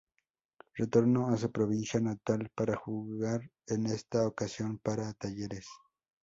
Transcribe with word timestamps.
Retornó 0.73 1.27
a 1.29 1.37
su 1.37 1.51
provincia 1.51 1.99
natal 1.99 2.49
para 2.55 2.75
jugar 2.75 3.39
en 3.67 3.85
esta 3.85 4.25
ocasión 4.25 4.79
para 4.79 5.13
Talleres. 5.13 5.67